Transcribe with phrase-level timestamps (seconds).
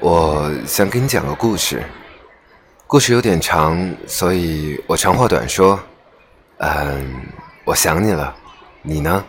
[0.00, 1.84] 我想给你讲个故事。
[2.86, 5.78] 故事有点长所以我长话短说。
[6.56, 7.22] 嗯
[7.64, 8.34] 我想你了。
[8.80, 9.22] 你呢？